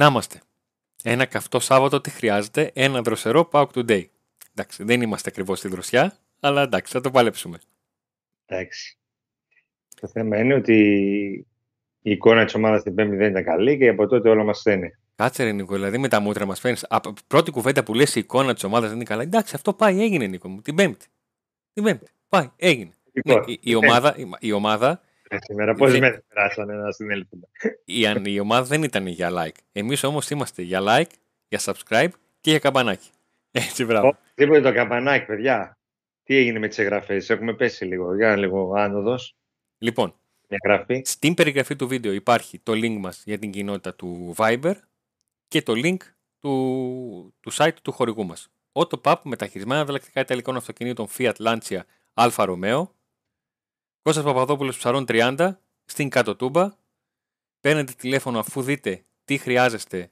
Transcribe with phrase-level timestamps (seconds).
[0.00, 0.40] Να είμαστε.
[1.02, 4.04] Ένα καυτό Σάββατο τι χρειάζεται, ένα δροσερό Pauk Today.
[4.54, 7.58] Εντάξει, δεν είμαστε ακριβώς στη δροσιά, αλλά εντάξει, θα το παλέψουμε.
[8.46, 8.98] Εντάξει.
[10.00, 10.76] Το θέμα είναι ότι
[12.02, 14.98] η εικόνα της ομάδας στην Πέμπτη δεν ήταν καλή και από τότε όλα μας στένε.
[15.14, 16.78] Κάτσε ρε Νίκο, δηλαδή με τα μούτρα μας φέρνει.
[17.26, 19.22] Πρώτη κουβέντα που λες η εικόνα της ομάδας δεν είναι καλά.
[19.22, 20.60] Εντάξει, αυτό πάει, έγινε Νίκο μου.
[20.60, 21.06] Την Πέμπτη.
[21.72, 22.10] Την Πέμπτη.
[22.28, 22.92] Πάει, έγινε.
[23.24, 27.48] Ναι, η, η, ομάδα, η, η ομάδα Ε, Σήμερα πόσε μέρε περάσανε να συνέλθουν.
[27.84, 29.58] η, αν- η ομάδα δεν ήταν για like.
[29.72, 31.10] Εμείς όμως είμαστε για like,
[31.48, 32.08] για subscribe
[32.40, 33.08] και για καμπανάκι.
[33.50, 34.16] Έτσι, μπράβο.
[34.34, 35.78] Τίποτε το καμπανάκι, παιδιά;
[36.22, 38.14] Τι έγινε με τις εγγραφές, έχουμε πέσει λίγο.
[38.14, 39.34] Για λίγο άνοδος.
[39.78, 40.14] Λοιπόν,
[40.48, 41.02] Μια γραφή.
[41.04, 44.74] στην περιγραφή του βίντεο υπάρχει το link μας για την κοινότητα του Viber
[45.48, 45.96] και το link
[46.38, 48.48] του, του site του χορηγού μας.
[48.72, 51.80] Autopub με τα χειρισμένα ανταλλακτικά ιταλικών αυτοκινήτων Fiat Lancia
[52.14, 52.82] Alfa Romeo.
[54.02, 55.50] Κώστας Παπαδόπουλος Ψαρών 30
[55.84, 56.68] στην κάτω τούμπα.
[57.60, 60.10] Παίρνετε τηλέφωνο αφού δείτε τι χρειάζεστε,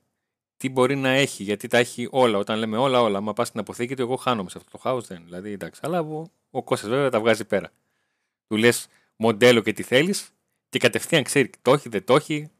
[0.56, 2.38] τι μπορεί να έχει, γιατί τα έχει όλα.
[2.38, 3.20] Όταν λέμε όλα, όλα.
[3.20, 5.06] Μα πας στην αποθήκη του, εγώ χάνομαι σε αυτό το χάος.
[5.06, 5.22] Δεν.
[5.24, 5.80] Δηλαδή, εντάξει.
[5.84, 7.70] Αλλά ο, ο Κώστας βέβαια τα βγάζει πέρα.
[8.46, 10.30] Του λες μοντέλο και τι θέλεις
[10.68, 12.50] και κατευθείαν ξέρει το έχει, δεν το έχει,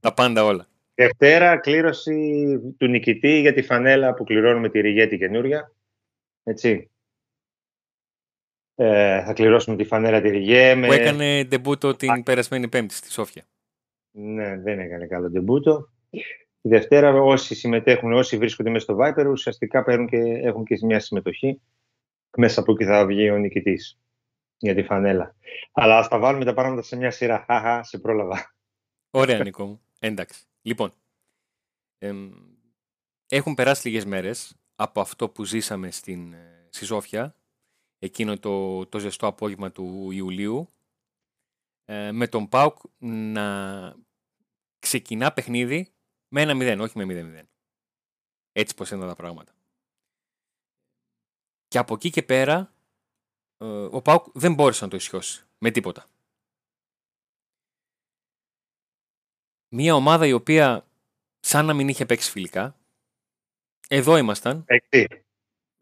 [0.00, 0.66] τα πάντα όλα.
[0.94, 5.72] Δευτέρα, κλήρωση του νικητή για τη φανέλα που κληρώνουμε τη Ριγέτη καινούρια.
[6.42, 6.90] Έτσι.
[8.74, 10.74] Ε, θα κληρώσουμε τη φανέλα τη Ριγέ.
[10.74, 10.86] Με...
[10.86, 13.44] Που έκανε ντεμπούτο την περασμένη Πέμπτη στη Σόφια.
[14.10, 15.88] Ναι, δεν έκανε καλό ντεμπούτο.
[16.62, 21.00] Τη Δευτέρα όσοι συμμετέχουν, όσοι βρίσκονται μέσα στο Viper, ουσιαστικά παίρνουν και έχουν και μια
[21.00, 21.60] συμμετοχή.
[22.36, 24.00] Μέσα από εκεί θα βγει ο νικητής
[24.58, 25.34] για τη φανέλα.
[25.72, 27.44] Αλλά ας τα βάλουμε τα πράγματα σε μια σειρά.
[27.46, 28.54] Χαχα, σε πρόλαβα.
[29.10, 29.80] Ωραία, Νίκο μου.
[29.98, 30.44] Εντάξει.
[30.62, 30.92] Λοιπόν,
[31.98, 32.30] εμ,
[33.28, 37.36] έχουν περάσει λίγες μέρες από αυτό που ζήσαμε στην, ε, στη Σόφια,
[38.02, 40.68] εκείνο το, το ζεστό απόγευμα του Ιουλίου,
[41.84, 43.96] ε, με τον ΠΑΟΚ να
[44.78, 45.92] ξεκινά παιχνίδι
[46.28, 47.46] με ένα 0, όχι με 0-0.
[48.52, 49.52] Έτσι πως ήταν τα πράγματα.
[51.68, 52.74] Και από εκεί και πέρα,
[53.58, 56.06] ε, ο ΠΑΟΚ δεν μπόρεσε να το ισιώσει με τίποτα.
[59.68, 60.86] Μια ομάδα η οποία
[61.40, 62.76] σαν να μην είχε παίξει φιλικά,
[63.88, 65.24] εδώ ήμασταν, Παίκτη.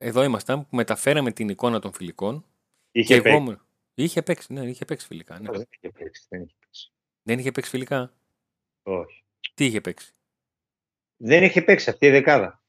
[0.03, 2.44] Εδώ ήμασταν που μεταφέραμε την εικόνα των φιλικών
[2.93, 3.37] Είχε και παίξει.
[3.37, 3.61] εγώ μου-
[3.94, 5.38] Είχε παίξει, ναι, είχε παίξει φιλικά.
[5.41, 5.50] Ναι.
[5.50, 6.27] Δεν είχε παίξει.
[6.28, 6.93] Δεν είχε παίξει.
[7.22, 8.12] Δεν είχε παίξει φιλικά;
[8.83, 9.25] Όχι.
[9.55, 10.12] Τι είχε παίξει;
[11.16, 12.62] Δεν είχε παίξει αυτή η δεκάδα.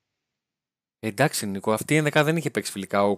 [0.99, 3.03] Εντάξει, Νικό, αυτή η ενδεκάδα δεν είχε παίξει φιλικά.
[3.03, 3.17] Ο,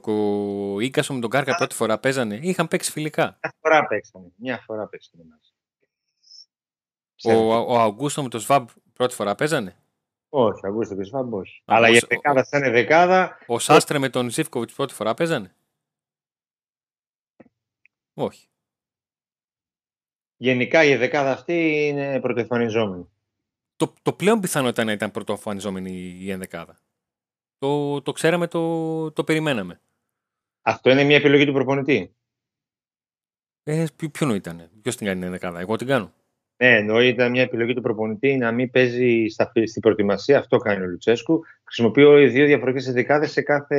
[0.73, 2.39] ο Ίκασο με τον Κάρκα πρώτη φορά παίζανε.
[2.41, 3.39] Είχαν παίξει φιλικά.
[3.41, 4.31] Μια φορά παίξανε.
[4.35, 5.51] Μια φορά παίξανε μαζί.
[7.37, 9.75] Ο, ο Αγκούστο με τον Σβάμπ πρώτη φορά παίζανε;
[10.35, 11.57] Όχι, Αγκούστο και Σβάμπ, όχι.
[11.59, 15.13] Α, Αλλά ο- η ο- δεκάδα σαν δεκάδα, Ο Σάστρε με τον Ζήφκοβιτς πρώτη φορά
[15.13, 15.55] παίζανε;
[18.13, 18.47] Όχι.
[20.37, 23.09] γενικά η δεκάδα αυτή είναι πρωτοεμφανιζόμενη.
[23.75, 26.79] Το, το πλέον πιθανό ήταν να ήταν πρωτοεμφανιζόμενη η ενδεκάδα.
[27.57, 29.81] Το, το ξέραμε, το, το περιμέναμε.
[30.61, 32.15] Αυτό είναι μια επιλογή του προπονητή.
[33.63, 36.13] Ε, ποιο, ποιον ήταν, ποιος την κάνει την ενδεκάδα, εγώ την κάνω.
[36.57, 40.39] Ναι, εννοεί ήταν μια επιλογή του προπονητή να μην παίζει στα, στην προετοιμασία.
[40.39, 41.41] Αυτό κάνει ο Λουτσέσκου.
[41.63, 43.77] Χρησιμοποιεί δύο διαφορετικές δεκάδε σε κάθε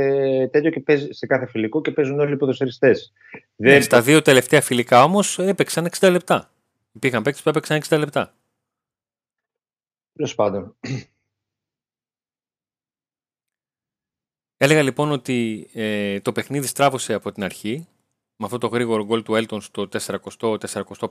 [0.52, 3.12] τέτοιο και παίζει, σε κάθε φιλικό και παίζουν όλοι οι ποδοσφαιριστές.
[3.56, 6.50] Ναι, Δεν στα δύο τελευταία φιλικά όμως έπαιξαν 60 λεπτά.
[6.92, 8.34] Υπήρχαν παίκτες που έπαιξαν 60 λεπτά.
[10.12, 10.76] Τέλος πάντων.
[14.56, 17.88] Έλεγα λοιπόν ότι ε, το παιχνίδι στράβωσε από την αρχή
[18.36, 19.88] με αυτό το γρήγορο γκολ του Έλτον στο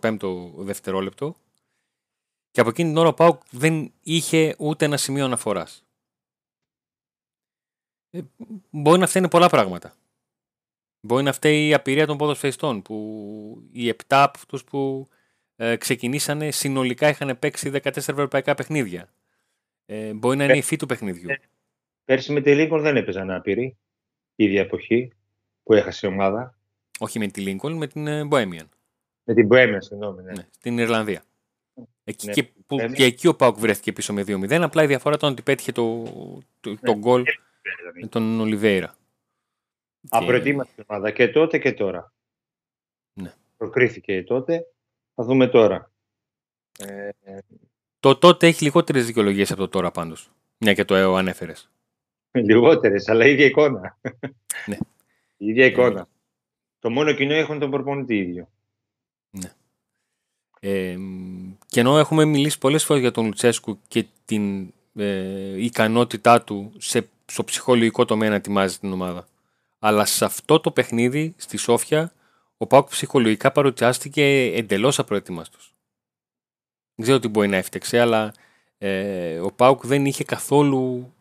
[0.01, 0.17] 40-45
[0.57, 1.35] δευτερόλεπτο
[2.53, 5.85] και από εκείνη την ώρα ο Πάουκ δεν είχε ούτε ένα σημείο αναφοράς.
[8.09, 8.21] Ε,
[8.69, 9.95] μπορεί να φταίνει πολλά πράγματα.
[11.01, 15.07] Μπορεί να φταίει η απειρία των ποδοσφαιριστών που οι 7 από αυτούς που
[15.55, 19.13] ε, ξεκινήσανε συνολικά είχαν παίξει 14 ευρωπαϊκά παιχνίδια.
[19.85, 21.29] Ε, μπορεί να είναι η υφή του παιχνιδιού.
[22.05, 23.77] Πέρσι με τη Λίγκον δεν έπαιζαν άπειροι.
[24.35, 25.11] Η ίδια εποχή
[25.63, 26.57] που έχασε η ομάδα.
[26.99, 28.67] Όχι με τη Lincoln, με την ε, Bohemian.
[29.23, 30.21] Με την Bohemian, συγγνώμη.
[30.21, 30.31] Ναι.
[30.31, 31.23] Ναι, στην Ιρλανδία.
[32.03, 32.93] Εκεί Ναι, και, που, Bohemian.
[32.93, 34.51] και εκεί ο Πάουκ βρέθηκε πίσω με 2-0.
[34.61, 36.03] Απλά η διαφορά ήταν ότι πέτυχε το,
[36.59, 36.99] το, το Ναι.
[36.99, 37.23] γκολ
[38.01, 38.95] με τον Ολιβέηρα.
[40.09, 42.13] Απροετοίμαστη η ομάδα και τότε και τώρα.
[43.13, 43.33] Ναι.
[43.57, 44.67] Προκρίθηκε τότε.
[45.15, 45.91] Θα δούμε τώρα.
[46.79, 47.09] Ε,
[47.99, 50.29] Το τότε έχει λιγότερες δικαιολογίες από το τώρα πάντως.
[50.57, 51.69] Μια και το ΕΟ ανέφερες.
[52.31, 53.97] Λιγότερες, αλλά η ίδια εικόνα.
[54.65, 54.77] Ναι.
[55.37, 56.07] Η ίδια εικόνα.
[56.79, 58.47] Το μόνο κοινό έχουν τον προπονητή ίδιο.
[60.59, 60.95] Ε,
[61.73, 67.09] και ενώ έχουμε μιλήσει πολλές φορές για τον Λουτσέσκου και την ε, ικανότητά του σε,
[67.25, 69.27] στο ψυχολογικό τομέα να ετοιμάζει την ομάδα.
[69.79, 72.13] Αλλά σε αυτό το παιχνίδι, στη Σόφια,
[72.57, 75.57] ο Πάουκ ψυχολογικά παρουσιάστηκε εντελώς απροετοίμαστο.
[76.95, 78.33] Δεν ξέρω τι μπορεί να έφτιαξε, αλλά
[78.77, 81.13] ε, ο Πάουκ δεν είχε καθόλου.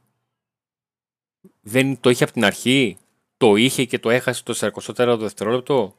[1.61, 2.97] Δεν το είχε από την αρχή.
[3.37, 5.95] Το είχε και το έχασε το 44ο δευτερόλεπτο.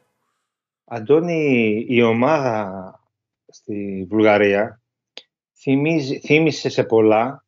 [0.84, 2.98] Αντώνη, η ομάδα
[3.54, 4.82] στη Βουλγαρία
[5.56, 7.44] θυμίζει, θύμισε σε πολλά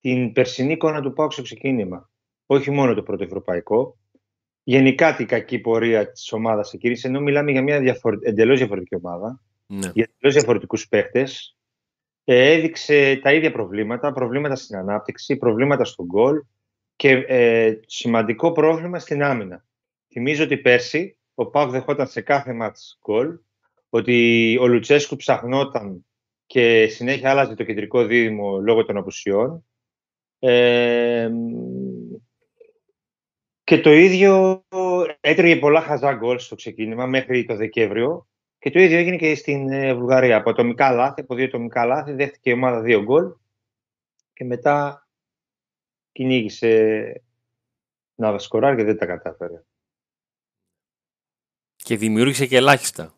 [0.00, 2.10] την περσινή εικόνα του Πάουκ στο ξεκίνημα.
[2.46, 3.98] Όχι μόνο το πρώτο ευρωπαϊκό.
[4.62, 8.16] Γενικά την κακή πορεία της ομάδας εκείνη, ενώ μιλάμε για μια διαφορε...
[8.20, 9.90] εντελώς διαφορετική ομάδα, Ναι.
[9.94, 11.26] για εντελώς διαφορετικούς παίχτε.
[12.24, 16.42] έδειξε τα ίδια προβλήματα, προβλήματα στην ανάπτυξη, προβλήματα στον γκολ
[16.96, 19.64] και ε, σημαντικό πρόβλημα στην άμυνα.
[20.12, 23.38] Θυμίζω ότι πέρσι ο Πάουκ δεχόταν σε κάθε μάτς γκολ,
[23.94, 26.06] ότι ο Λουτσέσκου ψαχνόταν
[26.46, 29.66] και συνέχεια άλλαζε το κεντρικό δίδυμο λόγω των απουσιών.
[30.38, 31.30] Ε,
[33.64, 34.64] και το ίδιο
[35.20, 39.72] έτρεγε πολλά χαζά γκολ στο ξεκίνημα μέχρι το Δεκέμβριο και το ίδιο έγινε και στην
[39.72, 40.36] ε, Βουλγαρία.
[40.36, 43.32] Από ατομικά λάθη, από δύο ατομικά λάθη, δέχτηκε η ομάδα δύο γκολ
[44.32, 45.08] και μετά
[46.12, 47.22] κυνήγησε
[48.14, 49.62] να σκοράρει και δεν τα κατάφερε.
[51.76, 53.14] Και δημιούργησε και ελάχιστα.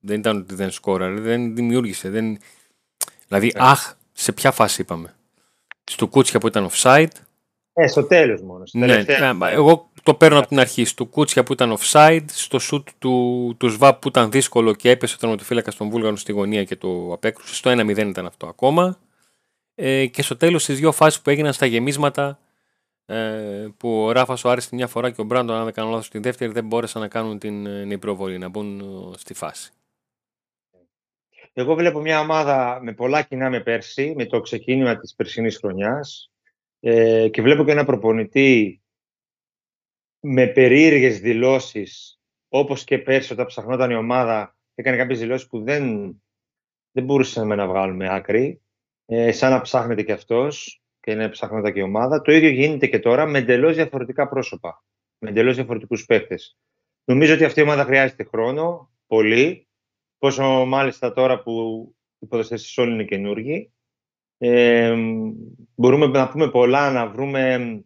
[0.00, 2.10] Δεν ήταν ότι δεν σκόραρε, δεν δημιούργησε.
[2.10, 2.38] Δεν...
[3.28, 5.14] Δηλαδή, αχ, σε ποια φάση είπαμε.
[5.84, 7.08] Στο Κούτσια που ήταν offside.
[7.72, 8.66] Ε, στο τέλος μόνο.
[8.66, 9.32] στη Ναι, τελευταία.
[9.32, 10.84] ναι, εγώ το παίρνω από την αρχή.
[10.84, 15.14] Στο Κούτσια που ήταν offside, στο σουτ του, του ΣΒΑΠ που ήταν δύσκολο και έπεσε
[15.14, 17.54] ο τερματοφύλακας των Βούλγαρων στη γωνία και το απέκρουσε.
[17.54, 18.98] Στο 1-0 ήταν αυτό ακόμα.
[19.74, 22.38] Ε, και στο τέλος στις δύο φάσεις που έγιναν στα γεμίσματα,
[23.06, 25.90] ε, που ο Ράφας ο Άρης τη μια φορά και ο Μπράντον, αν δεν κάνω
[25.90, 29.70] λάθος, τη δεύτερη δεν μπόρεσαν να κάνουν την ε, νηπροβολή, να μπουν ε, στη φάση.
[31.52, 36.32] Εγώ βλέπω μια ομάδα με πολλά κοινά με πέρσι, με το ξεκίνημα της περσινής χρονιάς
[36.80, 38.82] ε, και βλέπω και ένα προπονητή
[40.20, 46.14] με περίεργες δηλώσεις όπως και πέρσι όταν ψαχνόταν η ομάδα έκανε κάποιες δηλώσεις που δεν,
[46.92, 48.62] δεν μπορούσαμε να βγάλουμε άκρη
[49.06, 52.20] ε, σαν να ψάχνεται και αυτός και να ψάχνεται και η ομάδα.
[52.20, 54.84] Το ίδιο γίνεται και τώρα με εντελώς διαφορετικά πρόσωπα,
[55.18, 56.56] με εντελώς διαφορετικούς παίχτες.
[57.04, 59.68] Νομίζω ότι αυτή η ομάδα χρειάζεται χρόνο, πολύ,
[60.20, 61.52] πόσο μάλιστα τώρα που
[62.18, 63.70] οι ποδοσφαιριστές όλοι είναι καινούργοι.
[64.38, 64.94] Ε,
[65.74, 67.84] μπορούμε να πούμε πολλά, να βρούμε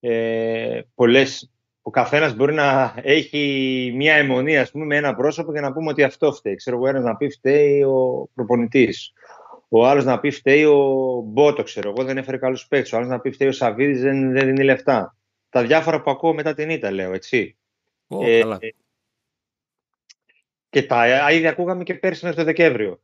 [0.00, 1.52] ε, πολλές...
[1.82, 5.90] Ο καθένας μπορεί να έχει μία αιμονή, ας πούμε, με ένα πρόσωπο και να πούμε
[5.90, 6.54] ότι αυτό φταίει.
[6.54, 9.12] Ξέρω εγώ, ένας να πει φταίει ο προπονητής.
[9.68, 12.92] Ο άλλος να πει φταίει ο Μπότο, ξέρω εγώ, δεν έφερε καλούς παίκτες.
[12.92, 15.16] Ο άλλος να πει φταίει ο Σαββίδης, δεν, δεν δίνει λεφτά.
[15.48, 17.56] Τα διάφορα που ακούω μετά την ήττα, λέω, έτσι.
[18.06, 18.58] Ω, Ε, καλά.
[20.70, 23.00] Και τα ήδη ακούγαμε και πέρσι μέχρι το Δεκέμβριο.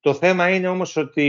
[0.00, 1.28] Το θέμα είναι όμως ότι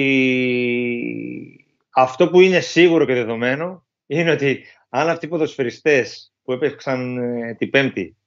[1.89, 7.53] αυτό που είναι σίγουρο και δεδομένο είναι ότι αν αυτοί οι ποδοσφαιριστές που έπαιξαν ε,
[7.53, 8.17] την Πέμπτη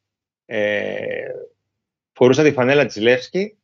[0.44, 1.26] ε,
[2.12, 3.56] φορούσαν τη φανέλα της Λεύσκη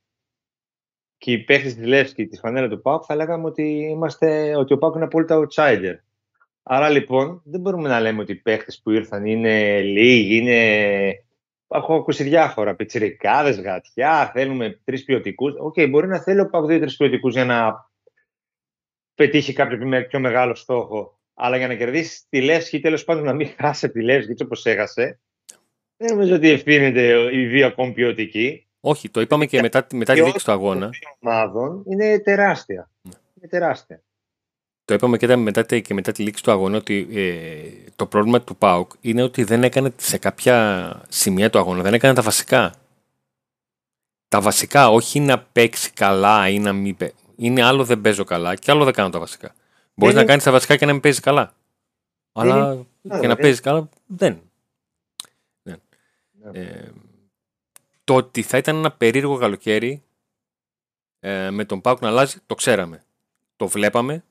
[1.19, 4.79] και οι παίχτες της Λεύσκη τη φανέλα του ΠΑΟΚ θα λέγαμε ότι, είμαστε, ότι ο
[4.79, 5.95] ΠΑΟΚ είναι απόλυτα outsider.
[6.63, 11.28] Άρα λοιπόν δεν μπορούμε να λέμε ότι οι παίχτες που ήρθαν είναι λίγοι, είναι
[11.69, 12.75] Έχω ακούσει διάφορα.
[12.75, 15.55] Πιτσιρικάδες, γατιά, θέλουμε τρεις ποιοτικούς.
[15.59, 17.91] Οκ, μπορεί να θέλει ο ΠΑΟΚ δύο-τρεις ποιοτικούς για να
[19.15, 21.19] πετύχει κάποιο πιο- πιο μεγάλο στόχο.
[21.35, 24.31] Αλλά για να κερδίσεις τη Λέφσκι ή τέλος πάντων να μην χάσει από τη Λέφσκι
[24.31, 25.21] έτσι όπως έχασε,
[25.97, 28.69] δεν νομίζω ότι ευθύνεται οι δύο ακόμη ποιοτικοί.
[28.81, 30.81] Όχι, το είπαμε και μετά, μετά τη Και λήξη του αγώνα.
[30.81, 32.91] των δύο ομάδων είναι τεράστια.
[33.03, 33.13] Ναι.
[33.35, 34.03] Είναι τεράστια.
[34.89, 38.57] Το είπαμε και μετά, και μετά τη λήξη του αγώνα ότι ε, το πρόβλημα του
[38.57, 42.75] ΠΑΟΚ είναι ότι δεν έκανε σε κάποια σημεία του αγώνα, δεν έκανε τα βασικά.
[44.29, 47.15] Τα βασικά, όχι να παίξει καλά ή να μην παίξει.
[47.37, 49.55] Είναι άλλο δεν παίζω καλά και άλλο δεν κάνω τα βασικά.
[49.95, 51.55] Μπορείς να είναι- κάνεις τα βασικά και να μην παίζεις καλά.
[52.33, 54.41] Αλλά είναι- και να δεν- παίζεις καλά δεν.
[55.63, 55.77] Ναι.
[56.53, 56.91] Ε,
[58.05, 60.03] το ότι θα ήταν ένα περίεργο καλοκαίρι
[61.21, 63.05] ε, με τον Πάουκ να αλλάζει, το ξέραμε.
[63.57, 64.23] Το βλέπαμε.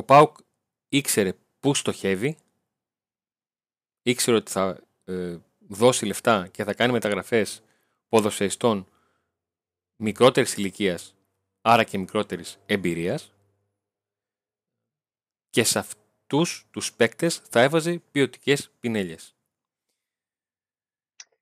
[0.00, 0.36] Ε, ο Πάουκ
[0.88, 2.36] ήξερε πού στοχεύει,
[4.02, 7.62] ήξερε ότι θα ε, δώσει λεφτά και θα κάνει μεταγραφές
[8.08, 8.86] ποδοσφαιριστών
[9.96, 11.14] μικρότερης ηλικίας,
[11.60, 13.32] άρα και μικρότερης εμπειρίας
[15.50, 19.34] και σε αυτούς τους παίκτες θα έβαζε ποιοτικές πινέλιες.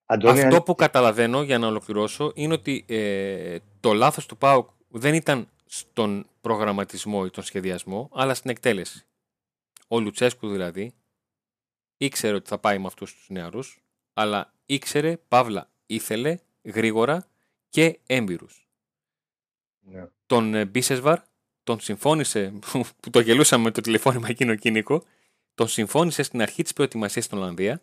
[0.07, 5.15] Αντώνη, Αυτό που καταλαβαίνω για να ολοκληρώσω είναι ότι ε, το λάθος του ΠΑΟΚ δεν
[5.15, 9.07] ήταν στον προγραμματισμό ή τον σχεδιασμό, αλλά στην εκτέλεση.
[9.89, 10.95] Ο Λουτσέσκου δηλαδή
[11.97, 13.81] ήξερε ότι θα πάει με αυτούς τους νεαρούς,
[14.15, 17.27] αλλά ήξερε, παύλα, ήθελε γρήγορα
[17.69, 18.69] και έμπειρους.
[19.81, 20.09] Ναι.
[20.27, 21.21] Τον ε, Μπίσεσβαρ
[21.63, 22.53] τον συμφώνησε,
[23.01, 25.05] που το γελούσαμε με το τηλεφώνημα εκείνο κίνικο,
[25.55, 27.83] τον συμφώνησε στην αρχή της προετοιμασίας στην Ολλανδία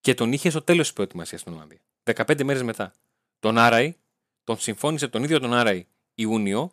[0.00, 1.80] και τον είχε στο τέλος της προετοιμασίας στην Ολλανδία.
[2.02, 2.92] 15 μέρες μετά.
[3.38, 3.96] Τον Άραη
[4.44, 6.72] τον συμφώνησε τον ίδιο τον Άραη Ιούνιο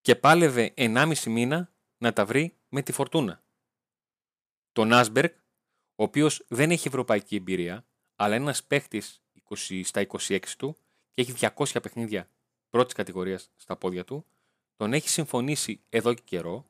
[0.00, 3.42] και πάλευε 1,5 μήνα να τα βρει με τη φορτούνα.
[4.72, 5.36] Τον Άσμπερκ,
[5.94, 9.22] ο οποίος δεν έχει ευρωπαϊκή εμπειρία, αλλά είναι ένας παίχτης
[9.82, 10.76] στα 26 του
[11.10, 12.28] και έχει 200 παιχνίδια
[12.70, 14.26] πρώτης κατηγορίας στα πόδια του,
[14.76, 16.66] τον έχει συμφωνήσει εδώ και καιρό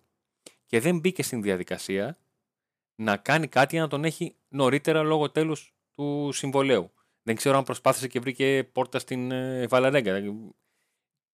[0.66, 2.18] και δεν μπήκε στην διαδικασία
[2.94, 6.92] να κάνει κάτι για να τον έχει νωρίτερα λόγω τέλους του συμβολέου.
[7.22, 10.22] Δεν ξέρω αν προσπάθησε και βρήκε πόρτα στην ε, Βαλαρέγκα.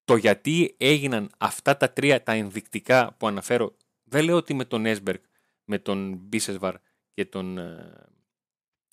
[0.05, 4.87] Το γιατί έγιναν αυτά τα τρία τα ενδεικτικά που αναφέρω, δεν λέω ότι με τον
[4.87, 5.21] Έσμπεργκ,
[5.65, 6.75] με τον Μπίσεσβαρ
[7.13, 7.59] και τον.
[7.59, 7.93] Ε,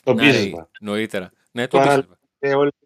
[0.03, 0.65] τον Μπίσεσβαρ.
[0.79, 1.31] Νωρίτερα.
[1.51, 1.81] Ναι, τον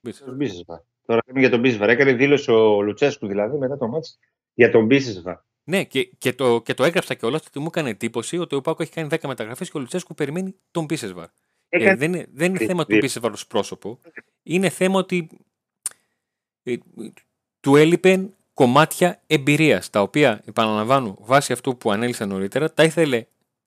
[0.01, 0.36] Μπίσεσβαρ.
[0.36, 0.80] Μπίσεσβαρ.
[1.06, 1.89] Τώρα λέμε για τον Μπίσεσβαρ.
[1.89, 4.20] Έκανε δήλωση ο Λουτσέσκου δηλαδή μετά το μάτς
[4.54, 5.38] για τον Μπίσεσβαρ.
[5.63, 8.82] Ναι, και, και, το, και το έγραψα κιόλας ότι μου έκανε εντύπωση ότι ο Πάκο
[8.82, 11.28] έχει κάνει 10 μεταγραφές και ο Λουτσέσκου περιμένει τον Μπίσεσβαρ.
[11.69, 13.99] Ε, δεν, είναι, δεν είναι θέμα του Μπίσεσβαρ ω πρόσωπο.
[14.43, 15.29] Είναι θέμα ότι
[16.63, 16.75] ε,
[17.59, 23.25] του έλειπε κομμάτια εμπειρίας, τα οποία, επαναλαμβάνω, βάσει αυτού που ανέλησα νωρίτερα, τα ήθελε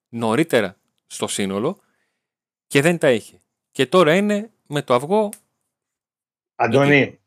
[0.09, 1.78] νωρίτερα στο σύνολο
[2.66, 3.40] και δεν τα είχε.
[3.71, 5.28] Και τώρα είναι με το αυγό.
[6.54, 7.21] Αντώνη,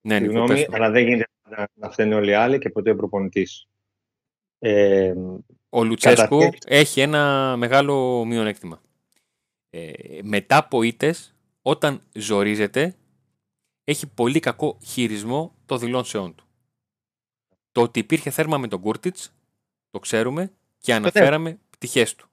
[0.00, 3.68] ναι, συγγνώμη, αλλά δεν γίνεται να, να φταίνουν όλοι οι άλλοι και ποτέ ο προπονητής.
[4.58, 5.14] Ε,
[5.68, 8.80] ο Λουτσέσκου έχει ένα μεγάλο μειονέκτημα.
[9.70, 12.96] Ε, μετά από ήττες, όταν ζορίζεται,
[13.84, 16.44] έχει πολύ κακό χειρισμό των δηλώσεών του.
[17.72, 19.34] Το ότι υπήρχε θέρμα με τον Κούρτιτς,
[19.90, 22.28] το ξέρουμε και αναφέραμε πτυχές του.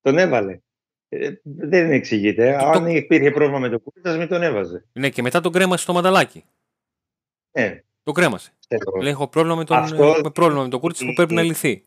[0.00, 0.60] Τον έβαλε.
[1.08, 2.64] Ε, δεν εξηγείται.
[2.64, 2.88] Αν το...
[2.88, 4.86] υπήρχε πρόβλημα με τον Κούρτιτς, μην τον έβαζε.
[4.92, 6.44] Ναι, και μετά τον κρέμασε στο μανταλάκι.
[7.50, 7.82] Ναι.
[8.02, 8.52] Τον κρέμασε.
[9.00, 10.20] Λέει, έχω πρόβλημα με τον, Αυτό...
[10.22, 11.84] με πρόβλημα με τον Κούρτιτς που πρέπει να λυθεί.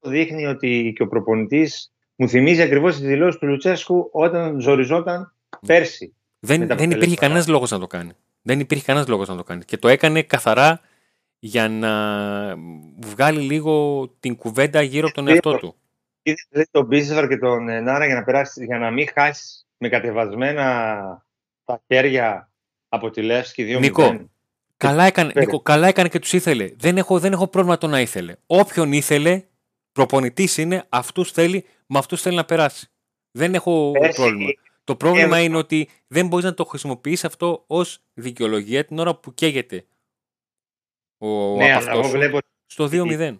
[0.00, 5.32] Δείχνει ότι και ο προπονητής μου θυμίζει ακριβώς τη δηλώση του Λουτσέσκου όταν ζοριζόταν
[5.66, 6.14] πέρσι.
[6.38, 8.12] Δεν, δεν υπήρχε κανένας λόγος να το κάνει.
[8.42, 9.64] Δεν υπήρχε κανένας λόγος να το κάνει.
[9.64, 10.80] Και το έκανε καθαρά
[11.38, 11.92] για να
[13.06, 15.74] βγάλει λίγο την κουβέντα γύρω από τον εαυτό του.
[16.22, 19.88] Είδε τον Μπίσεσβαρ και τον ε, Νάρα για να, περάσει, για να μην χάσεις με
[19.88, 20.64] κατεβασμένα
[21.64, 22.50] τα χέρια
[22.88, 24.28] από τη Λεύσκη 2 Νικό,
[24.76, 26.70] καλά έκανε, Νικό, καλά έκανε και τους ήθελε.
[26.76, 28.34] Δεν έχω, δεν έχω πρόβλημα το να ήθελε.
[28.46, 29.42] Όποιον ήθελε,
[29.98, 32.86] προπονητής είναι, αυτούς θέλει, με αυτούς θέλει να περάσει.
[33.30, 34.50] Δεν έχω πρόβλημα.
[34.84, 39.34] Το πρόβλημα είναι ότι δεν μπορείς να το χρησιμοποιήσει αυτό ως δικαιολογία την ώρα που
[39.34, 39.86] καίγεται
[41.18, 43.38] ο ναι, αυτός βλέπω στο 2-0.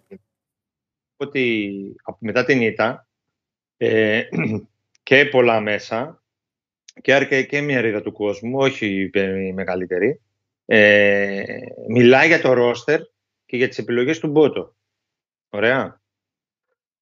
[1.17, 3.07] Ότι μετά την ήττα
[3.77, 4.23] ε,
[5.03, 6.23] και πολλά μέσα
[7.01, 10.21] και άρκε και μια ρίδα του κόσμου, όχι η μεγαλύτερη,
[10.65, 11.43] ε,
[11.87, 13.01] μιλάει για το ρόστερ
[13.45, 14.75] και για τις επιλογές του Μπότο.
[15.49, 15.99] Ωραία.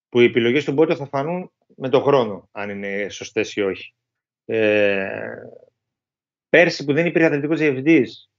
[0.09, 3.93] Που οι επιλογές του Μπότο θα φανούν με το χρόνο, αν είναι σωστές ή όχι.
[4.45, 5.07] Ε,
[6.49, 8.31] πέρσι που δεν υπήρχε αθλητικός διευθυντής,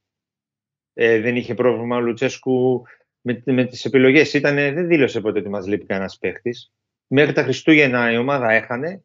[0.92, 2.82] ε, δεν είχε πρόβλημα ο Λουτσέσκου
[3.20, 4.34] με, με τις επιλογές.
[4.34, 6.72] Ήτανε, δεν δήλωσε ποτέ ότι μας λείπει κανένας παίχτης.
[7.06, 9.04] Μέχρι τα Χριστούγεννα η ομάδα έχανε,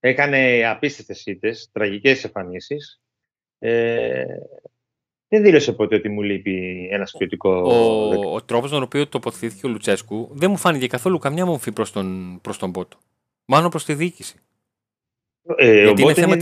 [0.00, 3.02] έκανε απίστευτες ήττες, τραγικές εμφανίσεις.
[3.58, 4.24] Ε,
[5.32, 7.50] δεν δήλωσε ποτέ ότι μου λείπει ένας ποιοτικό.
[7.50, 11.72] Ο, ο τρόπος με τον οποίο τοποθετήθηκε ο Λουτσέσκου δεν μου φάνηκε καθόλου καμιά μορφή
[11.72, 12.98] προς τον, προς τον Πότο.
[13.44, 14.36] Μάλλον προς τη διοίκηση.
[15.56, 16.36] Ε, Γιατί είναι θέμα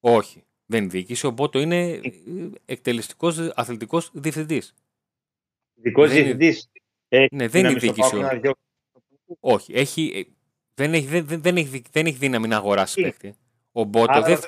[0.00, 0.42] Όχι.
[0.66, 1.26] Δεν είναι διοίκηση.
[1.26, 2.00] Ο Μπότο είναι
[2.64, 4.74] εκτελεστικός αθλητικός διευθυντής.
[5.74, 6.70] Ειδικός διευθυντής.
[7.30, 8.16] Ναι, δεν είναι διοίκηση.
[9.40, 9.72] Όχι.
[9.74, 10.22] Έχει, ε,
[10.74, 13.34] δεν, έχει, δεν, δεν, έχει, δεν έχει δύναμη να αγοράσει παίχτη.
[13.72, 14.38] Ο Μπότο δεν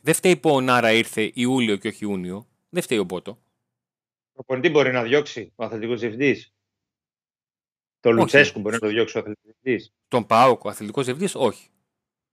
[0.00, 2.47] δε φταίει που ο Νάρα ήρθε Ιούλιο και όχι Ιούνιο.
[2.68, 3.38] Δεν φταίει ο Μπότο.
[4.32, 6.52] Ο Ποντή μπορεί να διώξει ο αθλητικός διευθυντής.
[8.00, 9.92] Το Λουτσέσκου μπορεί να το διώξει ο αθλητικός διευθυντής.
[10.08, 11.70] Τον Πάοκ, ο αθλητικός διευθυντής, όχι.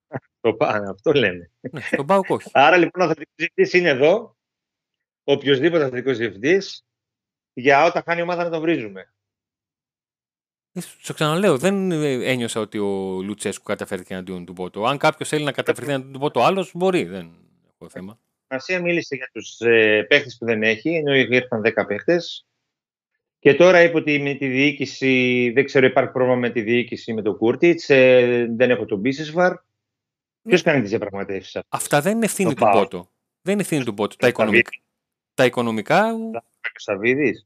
[0.42, 1.52] Το πάνε, αυτό λέμε.
[1.72, 2.50] Ναι, τον Πάοκ όχι.
[2.54, 4.38] Άρα λοιπόν ο αθλητικός διευθυντής είναι εδώ.
[5.24, 6.86] Οποιοδήποτε αθλητικός διευθυντής
[7.54, 9.14] για όταν χάνει η ομάδα να τον βρίζουμε.
[10.72, 14.86] Ε, σου ξαναλέω, δεν ένιωσα ότι ο Λουτσέσκου καταφέρθηκε εναντίον του Πότο.
[14.86, 17.04] Αν κάποιος θέλει να καταφερθεί εναντίον του Πότο, άλλος μπορεί.
[17.04, 17.36] Δεν
[17.74, 18.20] έχω θέμα.
[18.48, 22.46] Ασία μίλησε για τους ε, παίχτες που δεν έχει, ενώ ήρθαν 10 παίχτες.
[23.40, 27.22] Και τώρα είπε ότι με τη διοίκηση, δεν ξέρω, υπάρχει πρόβλημα με τη διοίκηση με
[27.22, 27.90] τον Κούρτιτς.
[27.90, 29.54] Ε, δεν έχω τον Μπίσεσβαρ.
[30.42, 33.12] Ποιος κάνει τις διαπραγματεύσεις Αυτά δεν είναι ευθύνη του Πότο.
[33.42, 34.16] Δεν είναι ευθύνη του Πότο.
[34.16, 34.70] Τα οικονομικά.
[35.34, 36.16] Τα οικονομικά.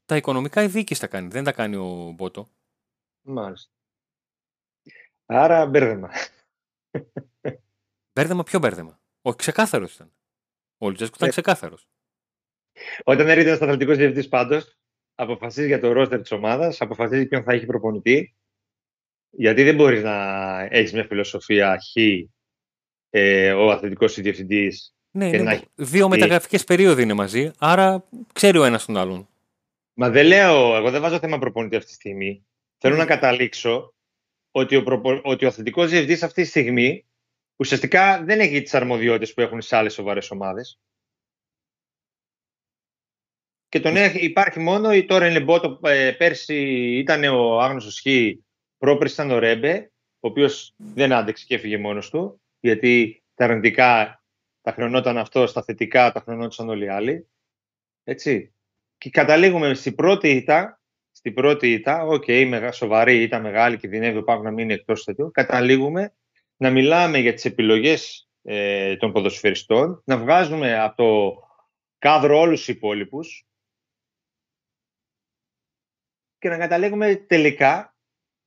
[0.05, 1.27] Τα οικονομικά η διοίκηση τα κάνει.
[1.27, 2.49] Δεν τα κάνει ο Μπότο.
[3.21, 3.71] Μάλιστα.
[5.25, 6.09] Άρα μπέρδεμα.
[8.13, 10.11] Μπέρδεμα, ποιο μπέρδεμα; Όχι, ξεκάθαρος ήταν.
[10.81, 11.31] Ο Λουτζέσκου ήταν ε.
[11.31, 11.87] ξεκάθαρος.
[13.03, 14.77] Όταν έρχεται ένα αθλητικό διευθυντής πάντως,
[15.15, 18.35] αποφασίζει για το ρόστερ της ομάδας, αποφασίζει ποιον θα έχει προπονητή.
[19.29, 21.95] Γιατί δεν μπορείς να έχεις μια φιλοσοφία χ
[23.09, 28.85] ε, ο αθλητικός διευθυντής Ναι, ναι, δύο μεταγραφικές περίοδοι είναι μαζί, άρα ξέρει ο ένας
[28.85, 29.27] τον άλλον.
[29.93, 32.45] Μα δεν λέω, εγώ δεν βάζω θέμα προπονητή αυτή τη στιγμή.
[32.77, 33.93] Θέλω να καταλήξω
[34.51, 35.21] ότι ο, προπο...
[35.23, 37.08] ότι ο αθλητικός διευθυντής αυτή τη στιγμή
[37.59, 40.79] ουσιαστικά δεν έχει τις αρμοδιότητες που έχουν σε άλλες σοβαρές ομάδες.
[43.69, 46.55] Και τον έχει, υπάρχει μόνο, η τώρα είναι μπότο, ε, πέρσι
[46.97, 48.05] ήταν ο άγνωστος Χ,
[48.77, 54.23] πρόπερσι ήταν ο Ρέμπε, ο οποίος δεν άντεξε και έφυγε μόνος του, γιατί τα αρνητικά
[54.61, 57.29] τα χρεωνόταν αυτό, στα θετικά τα χρεωνόταν όλοι οι άλλοι.
[58.03, 58.53] Έτσι.
[58.97, 64.23] Και καταλήγουμε στην πρώτη ήττα, στην πρώτη ήττα, οκ, okay, σοβαρή ήττα, μεγάλη, κινδυνεύει ο
[64.23, 66.13] Πάκου να μείνει εκτός τέτοιου, καταλήγουμε
[66.61, 71.37] να μιλάμε για τις επιλογές ε, των ποδοσφαιριστών, να βγάζουμε από το
[71.97, 73.45] κάδρο όλους τους υπόλοιπους
[76.37, 77.95] και να καταλήγουμε τελικά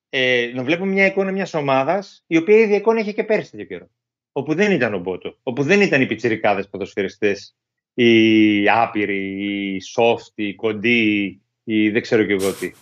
[0.09, 3.67] ε, να βλέπουμε μια εικόνα μιας ομάδας η οποία η εικόνα είχε και πέρσι τέτοιο
[3.67, 3.91] καιρό.
[4.33, 7.57] Όπου δεν ήταν ο Μπότο, όπου δεν ήταν οι πιτσιρικάδες ποδοσφαιριστές,
[7.95, 12.73] οι άπειροι, οι soft, οι κοντοί, οι δεν ξέρω και εγώ τι.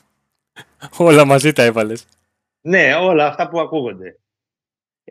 [0.97, 2.07] Όλα μαζί τα έβαλες.
[2.61, 4.21] Ναι, όλα αυτά που ακούγονται.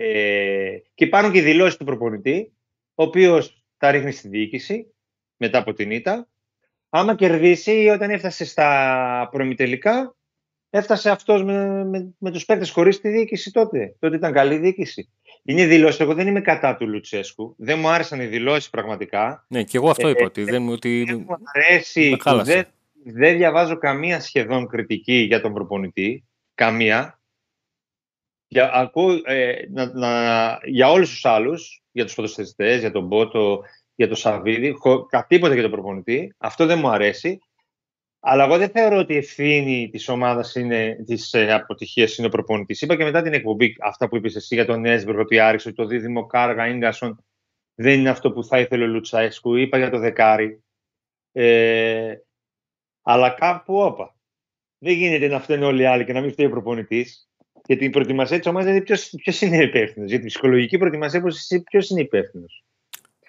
[0.02, 2.54] Ε, και υπάρχουν και δηλώσεις του προπονητή,
[2.96, 4.94] ο οποίος τα ρίχνει στη διοίκηση
[5.38, 6.28] μετά από την ήττα.
[6.90, 10.16] Άμα κερδίσει, όταν έφτασε στα προημιτελικά,
[10.70, 13.96] έφτασε αυτός με, με, με τους παίκτες χωρίς τη διοίκηση τότε.
[14.00, 15.10] Τότε ήταν καλή διοίκηση.
[15.44, 16.00] Είναι δηλώσεις.
[16.00, 17.56] Εγώ δεν είμαι κατά του Λουτσέσκου.
[17.58, 19.46] Δεν μου άρεσαν οι δηλώσεις πραγματικά.
[19.48, 20.26] Ναι, και εγώ αυτό είπα.
[20.26, 21.04] ότι δεν, ότι...
[21.04, 22.18] δεν μου αρέσει.
[22.44, 22.66] Δεν,
[23.04, 26.24] δεν διαβάζω καμία σχεδόν κριτική για τον προπονητή.
[26.56, 27.19] Καμία
[28.50, 33.62] για, ακούω, ε, να, να, για όλους τους άλλους, για τους φωτοστηριστές, για τον Μπότο,
[33.96, 34.76] για τον Σαββίδη,
[35.10, 37.40] κατήποτε για τον προπονητή, αυτό δεν μου αρέσει.
[38.20, 40.56] Αλλά εγώ δεν θεωρώ ότι η ευθύνη της ομάδας
[41.06, 42.82] της ε, αποτυχίας είναι ο προπονητής.
[42.82, 45.86] Είπα και μετά την εκπομπή αυτά που είπες εσύ για τον Έσμπεργκ, ότι άριξε το
[45.86, 47.24] δίδυμο Κάργα γκασον
[47.76, 49.56] δεν είναι αυτό που θα ήθελε ο Λουτσάισκου.
[49.56, 50.64] Είπα για το δεκάρι.
[51.32, 52.16] Ε,
[53.02, 54.16] αλλά κάπου όπα.
[54.78, 57.29] Δεν γίνεται να φταίνουν όλοι οι άλλοι και να μην φταίει ο προπονητής
[57.70, 61.24] για την προετοιμασία της ομάδας, δηλαδή ποιος είναι υπεύθυνος; Για την ψυχολογική προετοιμασία,
[61.70, 62.64] ποιος είναι υπεύθυνος;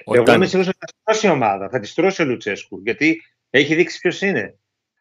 [0.04, 0.22] Όταν...
[0.22, 3.22] Εγώ είμαι σίγουρος ότι θα τη στρώσει η ομάδα, θα τη στρώσει ο Λουτσέσκου, γιατί
[3.50, 4.58] έχει δείξει ποιος είναι.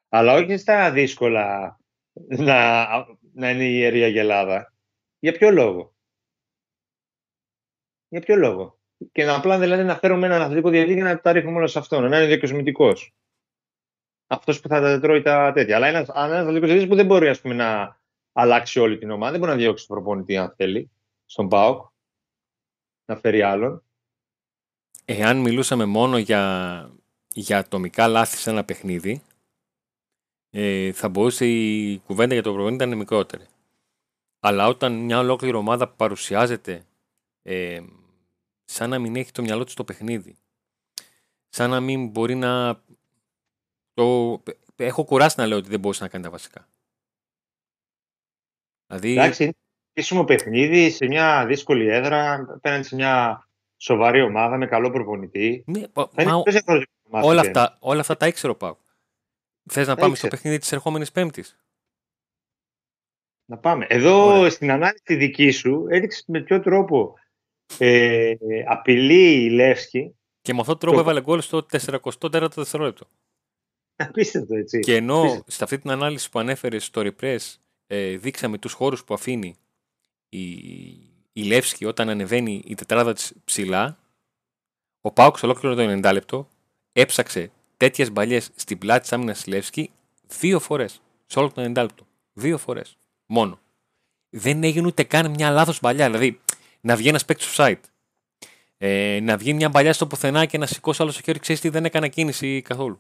[0.10, 1.80] Αλλά όχι στα δύσκολα
[2.28, 2.88] να,
[3.34, 4.73] να είναι η ιερή Αγελάδα.
[5.19, 5.93] Για ποιο λόγο;
[8.08, 8.80] Για ποιο λόγο;
[9.12, 11.80] Και να απλά δηλαδή να φέρουμε έναν αθλητικό διευθυντή και να τα ρίχνουμε όλα σε
[11.80, 12.10] αυτόν.
[12.10, 13.13] Να είναι διακοσμητικός.
[14.28, 15.75] Αυτός που θα τα τρώει τα τέτοια.
[15.75, 17.99] Αλλά ένας αθλητικός διευθυντή που δεν μπορεί ας πούμε, να,
[18.32, 19.32] αλλάξει όλη την ομάδα.
[19.32, 20.92] Δεν μπορεί να διώξει τον προπονητή αν θέλει
[21.26, 21.92] στον ΠΑΟΚ
[23.06, 23.84] να φέρει άλλον.
[25.06, 26.92] Εάν μιλούσαμε μόνο για,
[27.28, 29.22] για ατομικά λάθη σε ένα παιχνίδι,
[30.50, 33.46] ε, θα μπορούσε η κουβέντα για τον προπονητή να είναι μικρότερη.
[34.39, 36.86] Αλλά όταν μια ολόκληρη ομάδα παρουσιάζεται
[37.42, 37.82] ε,
[38.65, 40.38] σαν να μην έχει το μυαλό του στο παιχνίδι,
[41.50, 42.82] σαν να μην μπορεί να...
[43.94, 44.42] Το...
[44.76, 46.68] Έχω κουράσει να λέω ότι δεν μπορούσε να κάνει τα βασικά.
[48.89, 49.12] Δηλαδή...
[49.12, 49.58] Εντάξει,
[49.93, 53.47] είναι παιχνίδι σε μια δύσκολη έδρα, απέναντι σε μια
[53.78, 55.63] σοβαρή ομάδα με καλό προπονητή.
[55.67, 58.78] Ναι, μα, όλα, αυτά, όλα αυτά τα ήξερα πάω.
[59.69, 61.60] Θες να πάμε στο παιχνίδι της ερχόμενης Πέμπτης;
[63.45, 63.86] Να πάμε.
[63.89, 67.13] Εδώ στην ανάλυση δική σου έδειξες με ποιο τρόπο
[67.78, 68.36] ε,
[68.67, 70.15] απειλεί η Λεύσκη.
[70.41, 71.10] Και με αυτόν τον τρόπο το...
[71.10, 73.08] έβαλε γκολ στο 44ο δευτερόλεπτο.
[73.95, 74.80] Απίστευτο έτσι.
[74.80, 77.39] Και ενώ σε αυτή την ανάλυση που ανέφερες στο Repress
[77.91, 79.56] ε, δείξαμε τους χώρους που αφήνει
[80.30, 80.49] η,
[81.34, 83.97] η Λεύσκη όταν ανεβαίνει η τετράδα της ψηλά,
[85.02, 86.47] ο Πάουξ ολόκληρο το 90 λεπτό
[86.91, 89.91] έψαξε τέτοιες μπαλιές στην πλάτη της άμυνας της Λεύσκη
[90.28, 91.02] δύο φορές.
[91.25, 92.08] Σε όλο το 90 λεπτό.
[92.34, 92.97] Δύο φορές.
[93.25, 93.60] Μόνο.
[94.30, 96.06] Δεν έγινε ούτε καν μια λάθος μπαλιά.
[96.06, 96.39] Δηλαδή
[96.82, 97.80] να βγει ένας παίκτης στο site.
[98.78, 101.69] Ε, να βγει μια μπαλιά στο πουθενά και να σηκώσει άλλος στο χέρι, ξέρεις τι
[101.69, 102.99] δεν έκανε κίνηση καθόλου.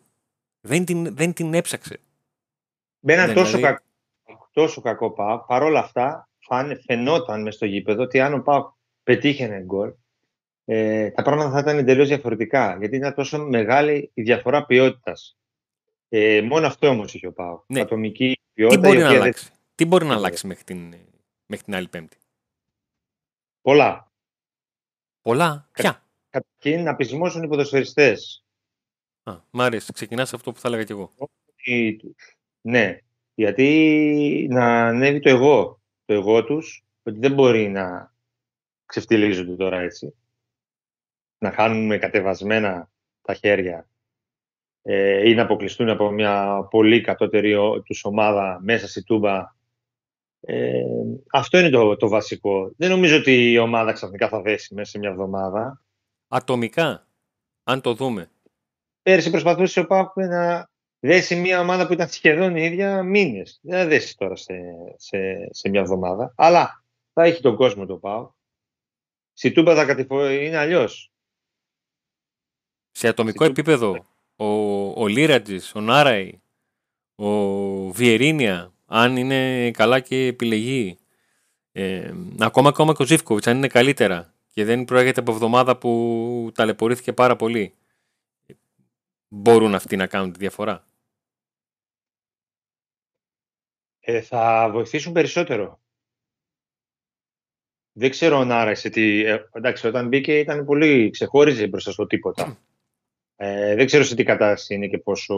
[0.61, 1.99] Δεν την, δεν την έψαξε.
[2.99, 3.61] Με ένα τόσο δηλαδή...
[3.63, 3.83] κακό
[4.51, 5.45] τόσο κακό Πάοκ.
[5.45, 6.29] Παρ' όλα αυτά,
[6.85, 9.93] φαινόταν μες στο γήπεδο ότι αν ο Πάοκ πετύχαινε γκολ,
[10.65, 12.77] ε, τα πράγματα θα ήταν εντελώς διαφορετικά.
[12.79, 15.37] Γιατί ήταν τόσο μεγάλη η διαφορά ποιότητας.
[16.09, 17.63] Ε, μόνο αυτό όμως είχε ο Πάοκ.
[17.67, 17.79] Ναι.
[17.79, 18.81] Ατομική ποιότητα.
[18.81, 20.95] Τι μπορεί, να, αλλάξει; Τι μπορεί να αλλάξει μέχρι την,
[21.45, 22.17] μέχρι την άλλη Πέμπτη;
[23.61, 24.11] Πολλά.
[25.21, 28.43] Πολλά; Ποια; Καταρχήν να πεισμώσουν οι ποδοσφαιριστές.
[29.23, 29.91] Α, μ' άρεσε.
[29.91, 31.13] Ξεκινάς αυτό που θα έλεγα κι εγώ.
[32.61, 32.97] Ναι.
[33.39, 38.13] Γιατί να ανέβει το εγώ, το εγώ τους, ότι δεν μπορεί να
[38.85, 40.15] ξεφτυλίζονται τώρα έτσι.
[41.37, 42.89] Να χάνουμε κατεβασμένα
[43.21, 43.87] τα χέρια
[44.81, 49.55] ε, ή να αποκλειστούν από μια πολύ κατώτερη τους ομάδα μέσα στη Τούμπα.
[50.39, 50.83] Ε,
[51.31, 52.71] αυτό είναι το, το βασικό.
[52.77, 55.81] Δεν νομίζω ότι η ομάδα ξαφνικά θα δέσει μέσα σε μια εβδομάδα.
[56.27, 57.07] Ατομικά.
[57.63, 58.29] αν το δούμε.
[59.01, 60.69] Πέρσι προσπαθούσε ο Πάουκ να
[60.99, 63.59] δέσει μια ομάδα που ήταν σχεδόν η ίδια μήνες.
[63.61, 64.53] Δεν θα δέσει τώρα σε,
[64.95, 66.33] σε, σε μια εβδομάδα.
[66.35, 66.83] Αλλά
[67.13, 68.31] θα έχει τον κόσμο το Πάουκ.
[69.33, 70.29] Στη Τούμπα θα κατηφω...
[70.29, 71.11] είναι αλλιώς.
[72.91, 74.45] Σε ατομικό επίπεδο, ο,
[75.01, 76.41] ο Λίρατζης, ο Νάραη,
[77.15, 77.27] ο
[77.91, 80.97] Βιερίνια, αν είναι καλά και επιλεγεί,
[81.71, 86.51] ε, ακόμα, ακόμα και ο Ζήφκοβιτς, αν είναι καλύτερα και δεν προέρχεται από εβδομάδα που
[86.53, 87.73] ταλαιπωρήθηκε πάρα πολύ,
[89.27, 90.87] μπορούν αυτοί να κάνουν τη διαφορά.
[94.11, 95.79] Ε, θα βοηθήσουν περισσότερο.
[97.91, 99.25] Δεν ξέρω αν άρεσε τι...
[99.25, 101.09] Ε, εντάξει, όταν μπήκε ήταν πολύ...
[101.09, 102.59] ξεχώριζε μπροστά στο τίποτα.
[103.35, 105.35] Ε, δεν ξέρω σε τι κατάσταση είναι και πόσο...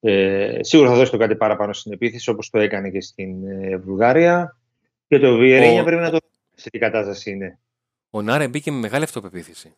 [0.00, 3.76] Ε, σίγουρα θα δώσει το κάτι παραπάνω στην επίθεση, όπως το έκανε και στην ε,
[3.76, 4.58] Βουλγαρία.
[5.06, 5.84] Και το Βιερίνια ο...
[5.84, 6.18] πρέπει να το
[6.54, 7.58] σε τι κατάσταση είναι.
[8.10, 9.74] Ο Νάρε μπήκε με μεγάλη αυτοπεποίθηση.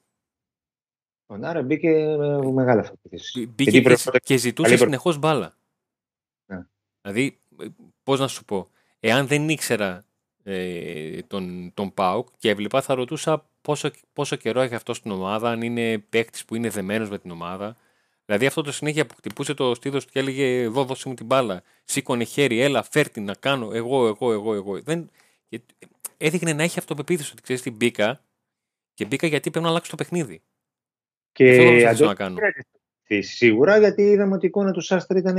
[1.27, 3.46] Ο Νάρε μπήκε με μεγάλη αυτοπεποίθηση.
[3.46, 5.57] Μπήκε και, και ζητούσε συνεχώς μπάλα.
[6.46, 6.66] Ναι.
[7.03, 7.38] Δηλαδή,
[8.03, 10.05] πώς να σου πω, εάν δεν ήξερα
[10.42, 15.51] ε, τον, τον Πάουκ και έβλεπα, θα ρωτούσα πόσο, πόσο καιρό έχει αυτός στην ομάδα,
[15.51, 17.77] αν είναι παίκτης που είναι δεμένος με την ομάδα.
[18.25, 21.27] Δηλαδή αυτό το συνέχεια που χτυπούσε το στήθος του και έλεγε Εδώ δώσε μου την
[21.27, 21.62] μπάλα.
[21.85, 24.81] Σήκωνε χέρι, έλα, φέρτη να κάνω εγώ, εγώ, εγώ, εγώ.
[24.81, 25.11] Δεν...
[26.16, 28.21] Έδειχνε να έχει αυτοπεποίθηση ότι ξέρεις τι μπήκα
[28.95, 30.42] και μπήκα γιατί πρέπει να αλλάξω το παιχνίδι.
[31.33, 32.37] Και αυτό να κάνω.
[33.19, 35.37] Σίγουρα γιατί είδαμε ότι η εικόνα του Σάστρη ήταν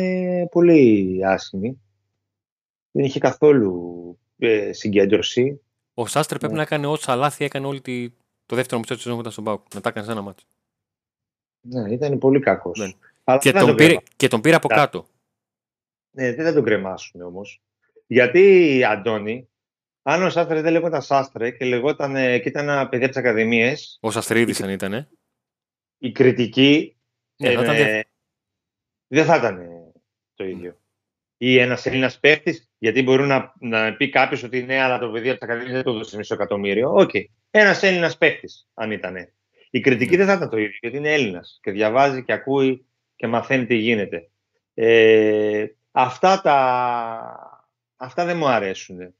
[0.52, 1.82] πολύ άσχημη.
[2.92, 5.62] Δεν είχε καθόλου ε, συγκέντρωση.
[5.94, 6.58] Ο Σάστρε πρέπει ναι.
[6.60, 8.10] να έκανε όσα λάθη έκανε όλη τη...
[8.46, 9.74] το δεύτερο μισό της σεζόν ήταν στον Πάουκ.
[9.74, 10.46] Να τα έκανε ένα μάτσο.
[11.62, 12.80] Ναι, ήταν πολύ κακός.
[12.80, 13.38] Ναι.
[13.38, 15.08] Και, τον πήρε, και τον πήρε από κάτω.
[16.12, 17.62] Ναι, δεν θα τον κρεμάσουν όμως.
[18.08, 19.50] Γιατί, Αντώνη,
[20.02, 23.98] αν ο Σάστρε δεν λεγόταν Σάστρε και λεγόταν και ήταν ένα παιδί από τις Ακαδημίες.
[24.02, 25.10] Ο Σαστρίδης αν ήταν.
[25.98, 26.98] Η κριτική.
[27.36, 28.02] Ναι, ε,
[29.08, 29.68] δεν θα ήταν
[30.34, 30.78] το ίδιο
[31.38, 35.30] ή ένας Έλληνας παίχτης, γιατί μπορεί να, να πει κάποιος ότι ναι, αλλά το παιδί
[35.30, 36.94] από τα Ακαδημία δεν το δώσει μισό εκατομμύριο.
[36.94, 37.10] Οκ.
[37.14, 37.24] Okay.
[37.52, 39.16] Ένας Έλληνας παίχτης, αν ήταν.
[39.70, 42.86] Η κριτική δεν θα ήταν το ίδιο, γιατί είναι Έλληνας και διαβάζει και ακούει
[43.16, 44.30] και μαθαίνει τι γίνεται.
[44.74, 49.14] Ε, αυτά, τα, αυτά δεν μου αρέσουν.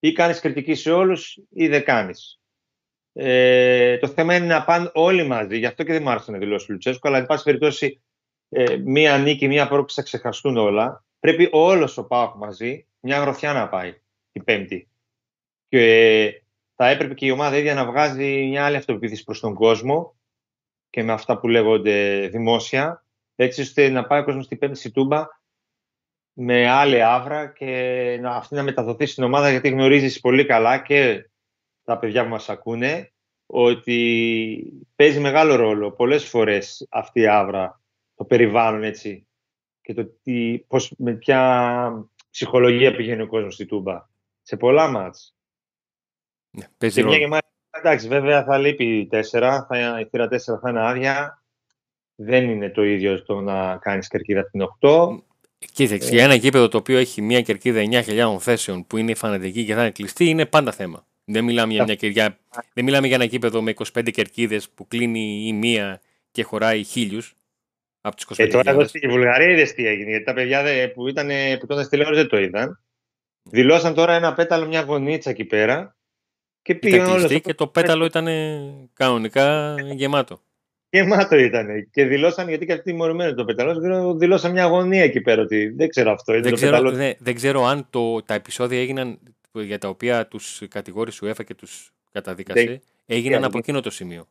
[0.00, 2.40] Ή κάνεις κριτική σε όλους ή δεν κάνεις.
[3.12, 5.58] Ε, το θέμα είναι να πάνε όλοι μαζί.
[5.58, 8.02] Γι' αυτό και δεν μου άρεσε να δηλώσεις ο Λουτσέσκο, αλλά εν πάση περιπτώσει,
[8.48, 13.52] ε, μία νίκη, μία πρόκληση θα ξεχαστούν όλα πρέπει όλος ο Πάοκ μαζί μια γροθιά
[13.52, 14.00] να πάει
[14.32, 14.88] την Πέμπτη.
[15.68, 16.42] Και
[16.74, 20.16] θα έπρεπε και η ομάδα ίδια να βγάζει μια άλλη αυτοπεποίθηση προς τον κόσμο
[20.90, 23.04] και με αυτά που λέγονται δημόσια,
[23.34, 25.26] έτσι ώστε να πάει ο κόσμος στην Πέμπτη στη Τούμπα
[26.32, 31.30] με άλλη άβρα και να, αυτή να μεταδοθεί στην ομάδα γιατί γνωρίζεις πολύ καλά και
[31.84, 33.12] τα παιδιά που μας ακούνε
[33.46, 37.80] ότι παίζει μεγάλο ρόλο πολλές φορές αυτή η άβρα,
[38.14, 39.27] το περιβάλλον έτσι,
[39.88, 44.06] και το τι, πώς, με ποια ψυχολογία πηγαίνει ο κόσμος στη Τούμπα.
[44.42, 45.34] Σε πολλά μάτς.
[46.50, 47.28] Ναι, παίζει ρόλο.
[47.28, 51.42] Μια εντάξει, βέβαια θα λείπει τέσσερα, θα, η θύρα τέσσερα θα είναι άδεια.
[52.14, 55.18] Δεν είναι το ίδιο το να κάνεις κερκίδα την 8.
[55.72, 59.64] Κοίταξε, ε, για ένα γήπεδο το οποίο έχει μια κερκίδα 9.000 θέσεων που είναι φανατική
[59.64, 61.06] και θα είναι κλειστή, είναι πάντα θέμα.
[61.24, 62.38] Δεν μιλάμε για, μια, για,
[62.72, 67.37] δεν μιλάμε για ένα γήπεδο με 25 κερκίδες που κλείνει η μία και χωράει χίλιους
[68.08, 70.10] από τι 25 ε, τώρα εδώ στη Βουλγαρία είδες τι έγινε.
[70.10, 70.62] Γιατί τα παιδιά
[70.94, 72.80] που ήταν που τότε τηλεόραση δεν το είδαν.
[73.42, 75.96] Δηλώσαν τώρα ένα πέταλο, μια γωνίτσα εκεί πέρα.
[76.62, 78.26] Και πήγαν όλες και το πέταλο ήταν
[78.92, 80.40] κανονικά γεμάτο.
[80.90, 81.90] Γεμάτο ήταν.
[81.90, 85.42] Και δηλώσαν, γιατί και αυτοί τιμωρημένοι το πέταλο, δηλώσαν μια γωνία εκεί πέρα.
[85.42, 86.40] Ότι δεν ξέρω αυτό.
[86.40, 89.18] Δεν, ξέρω, δεν, δεν ξέρω αν το, τα επεισόδια έγιναν
[89.52, 94.28] για τα οποία τους κατηγόρησε ο ΕΦΑ και τους καταδίκασε, έγιναν από εκείνο το σημείο.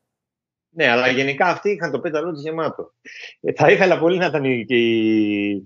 [0.77, 2.93] Ναι, αλλά γενικά αυτοί είχαν το πέταλό τους γεμάτο.
[3.41, 5.63] Ε, θα ήθελα πολύ να ήταν η...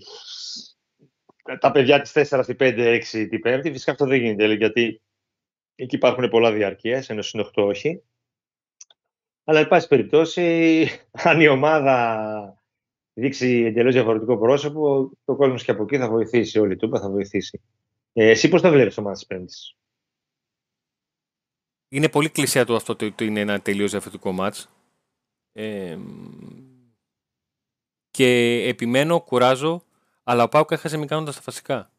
[1.59, 3.59] τα παιδιά της 4 στη 5, 6 την 5.
[3.63, 5.01] Φυσικά αυτό δεν γίνεται, γιατί
[5.75, 8.03] εκεί υπάρχουν πολλά διαρκεία, ενώ στην 8 όχι.
[9.43, 12.63] Αλλά, εν πάση περιπτώσει, αν η ομάδα
[13.13, 16.59] δείξει εντελώς διαφορετικό πρόσωπο, το κόσμος και από εκεί θα βοηθήσει.
[16.59, 17.61] Όλη η Τούπα θα βοηθήσει.
[18.13, 19.75] Ε, εσύ πώς τα βλέπεις το μάτι της Πέμπτης;
[21.87, 24.69] Είναι πολύ κλεισιά το αυτό ότι είναι ένα τελείως διαφορετικό μάτς
[28.11, 29.83] και επιμένω, κουράζω,
[30.23, 31.91] αλλά ο Πάουκ έχασε μη κάνοντα τα βασικά.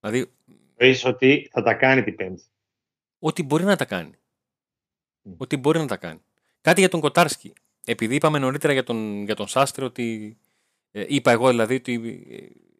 [0.00, 0.32] Δηλαδή.
[0.78, 2.42] Weet ότι θα τα κάνει την Πέμπτη.
[3.18, 4.12] Ό,τι μπορεί να τα κάνει.
[5.24, 5.34] Mm.
[5.36, 6.20] Ό,τι μπορεί να τα κάνει.
[6.60, 7.52] Κάτι για τον Κοτάρσκι.
[7.84, 10.36] Επειδή είπαμε νωρίτερα για τον, για τον Σάστρε ότι.
[10.90, 12.24] Ε, είπα εγώ δηλαδή ότι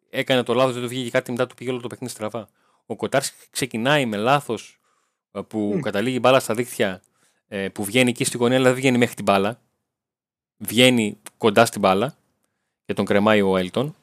[0.09, 2.49] ε, έκανε το λάθος, δεν του βγήκε κάτι μετά του πήγε όλο το παιχνίδι στραβά.
[2.85, 4.79] Ο Κοτάρσκι ξεκινάει με λάθος
[5.31, 5.79] ε, που mm.
[5.79, 7.01] καταλήγει μπάλα στα δίχτυα
[7.55, 9.59] ε, που βγαίνει εκεί στη γωνία, αλλά δεν βγαίνει μέχρι την μπάλα.
[10.57, 12.15] βγαίνει κοντά στην μπάλα
[12.85, 13.95] και τον κρεμάει ο Έλτον.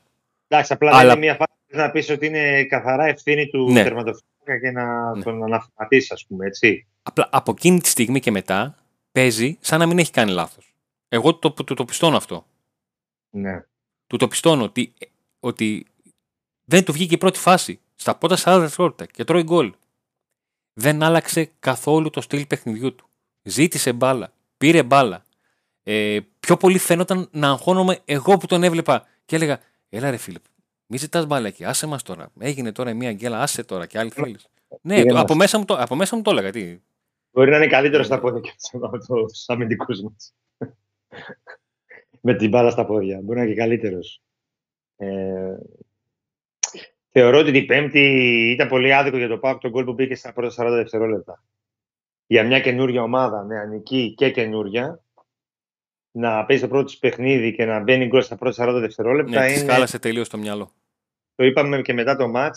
[0.48, 1.12] Εντάξει, απλά Αλλά...
[1.12, 3.82] είναι μια φάση να πεις ότι είναι καθαρά ευθύνη του ναι.
[3.82, 5.22] τερματοφύλακα και να ναι.
[5.22, 6.86] τον αναθεματίσεις, ας πούμε, έτσι.
[7.02, 10.74] Απλά από εκείνη τη στιγμή και μετά παίζει σαν να μην έχει κάνει λάθος.
[11.08, 12.46] Εγώ το, το, το πιστώνω αυτό.
[13.30, 13.64] Ναι.
[14.06, 14.92] Του το πιστώνω ότι,
[15.40, 15.86] ότι
[16.64, 19.72] δεν του βγήκε η πρώτη φάση στα πρώτα 40 δευτερόλεπτα και τρώει γκολ.
[20.72, 23.09] Δεν άλλαξε καθόλου το στυλ παιχνιδιού του.
[23.42, 25.22] Ζήτησε μπάλα, πήρε μπάλα.
[25.82, 30.42] Ε, πιο πολύ φαίνονταν να αγχώνομαι εγώ που τον έβλεπα και έλεγα: Έλα ρε Φίλιπ,
[30.86, 32.30] μη ζητάς μπάλα εκεί, άσε μας τώρα.
[32.38, 34.48] Έγινε τώρα μια γκέλα, άσε τώρα και άλλη θέλεις.
[34.82, 36.50] ναι, το, από, μέσα μου το, από μέσα μου το έλεγα.
[36.50, 36.80] Τι.
[37.30, 40.34] Μπορεί να είναι καλύτερο στα πόδια και από του αμυντικούς μας.
[42.20, 43.20] Με την μπάλα στα πόδια.
[43.22, 44.22] Μπορεί να είναι και καλύτερος.
[44.96, 45.56] Ε,
[47.10, 48.00] θεωρώ ότι την Πέμπτη
[48.50, 51.42] ήταν πολύ άδικο για το Πάκ τον γκολ που μπήκε στα πρώτα 40 δευτερόλεπτα.
[52.30, 55.04] Για μια καινούργια ομάδα, νεανική και καινούργια,
[56.10, 59.40] να παίζει το πρώτο παιχνίδι και να μπαίνει γκολ στα πρώτα 40 δευτερόλεπτα.
[59.40, 59.72] Ναι, είναι...
[59.72, 60.72] χάλασε τελείως το μυαλό.
[61.34, 62.56] Το είπαμε και μετά το ματ.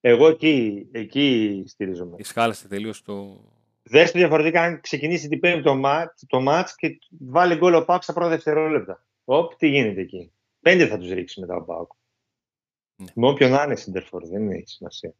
[0.00, 2.16] Εγώ εκεί, εκεί στηρίζομαι.
[2.18, 3.44] Ισχάλασε τελείως το.
[3.82, 7.84] Δες το διαφορετικά αν ξεκινήσει την πέμπτη το μάτς, το μάτς και βάλει γκολ ο
[7.84, 9.06] Πάουκ στα πρώτα δευτερόλεπτα.
[9.24, 10.32] Οπ, τι γίνεται εκεί.
[10.60, 11.92] Πέντε θα τους ρίξει μετά ο Πάουκ.
[12.96, 13.06] Ναι.
[13.14, 15.14] Με όποιον να είναι Σιντερφόρ, δεν έχει σημασία.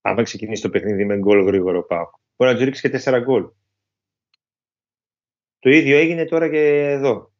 [0.00, 2.14] Αν ξεκινήσει το παιχνίδι με γκολ γρήγορο ο Πάουκ.
[2.36, 3.48] Μπορεί να του ρίξει και τέσσερα γκολ.
[5.58, 7.32] Το ίδιο έγινε τώρα και εδώ.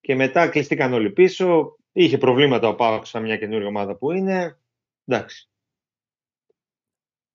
[0.00, 1.76] Και μετά κλειστήκαν όλοι πίσω.
[1.92, 4.58] Είχε προβλήματα ο Πάοκ σαν μια καινούργια ομάδα που είναι.
[5.04, 5.48] Εντάξει.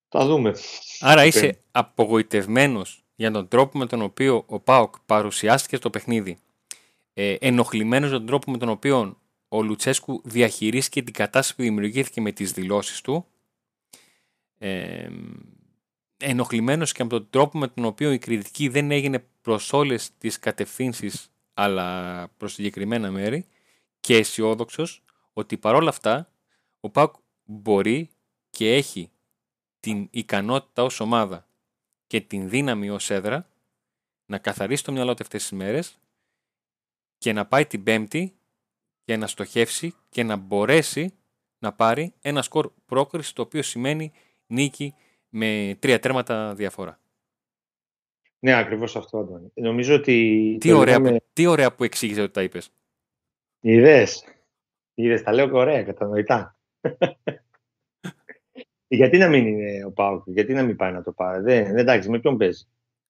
[0.08, 0.54] Θα δούμε.
[1.00, 6.38] Άρα είσαι απογοητευμένος για τον τρόπο με τον οποίο ο Πάοκ παρουσιάστηκε στο παιχνίδι.
[7.14, 9.18] Ε, ενοχλημένος για τον τρόπο με τον οποίο
[9.48, 13.26] ο Λουτσέσκου διαχειρίστηκε την κατάσταση που δημιουργήθηκε με τις δηλώσεις του.
[14.58, 15.10] Ε,
[16.24, 20.40] ενοχλημένος και από τον τρόπο με τον οποίο η κριτική δεν έγινε προς όλες τις
[20.40, 23.46] κατευθύνσεις αλλά προς συγκεκριμένα μέρη
[24.00, 26.32] και αισιόδοξος ότι παρόλα αυτά
[26.80, 28.10] ο Πάουκ μπορεί
[28.50, 29.12] και έχει
[29.80, 31.48] την ικανότητα ως ομάδα
[32.08, 33.50] και την δύναμη ως έδρα
[34.26, 35.98] να καθαρίσει το μυαλό του αυτές τις μέρες
[37.18, 38.36] και να πάει την πέμπτη
[39.06, 41.14] και να στοχεύσει και να μπορέσει
[41.60, 44.12] να πάρει ένα σκορ πρόκριση το οποίο σημαίνει
[44.48, 44.94] νίκη
[45.36, 47.00] με τρία τέρματα διαφορά.
[48.40, 49.52] Ναι, ακριβώς αυτό, Αντώνη.
[49.54, 50.58] Νομίζω ότι.
[50.60, 51.22] Τι, ωραία, με...
[51.34, 52.70] τι ωραία που εξήγησε ότι τα είπες.
[53.60, 54.24] Είδες.
[54.94, 56.58] Είδες, τα λέω ωραία, κατανοητά.
[58.88, 61.78] γιατί να μην είναι ο Πάουκ, γιατί να μην πάει να το πάρει; Δεν, δεν
[61.78, 62.68] εντάξει, με ποιον παίζει;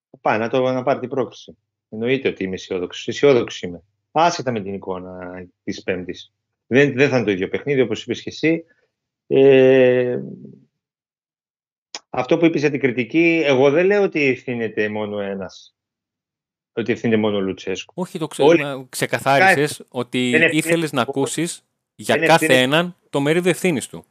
[0.09, 1.57] Θα πάει να, το, να πάρει την πρόκληση.
[1.89, 3.07] Εννοείται ότι είμαι αισιόδοξος.
[3.07, 3.83] Αισιόδοξος είμαι.
[4.11, 6.33] Άσχετα με την εικόνα της Πέμπτης.
[6.67, 8.65] Δεν, δεν θα είναι το ίδιο παιχνίδι, όπως είπες και εσύ.
[9.27, 10.19] Ε,
[12.15, 15.75] αυτό που είπες για την κριτική, εγώ δεν λέω ότι ευθύνεται μόνο ένας.
[16.73, 17.93] Ότι ευθύνεται μόνο ο Λουτσέσκου.
[17.97, 18.49] Όχι, το ξέρω.
[18.49, 18.85] Όλοι...
[18.89, 24.05] Ξεκαθάρισες ότι ήθελες να ακούσεις για κάθε έναν το μερίδιο ευθύνης του.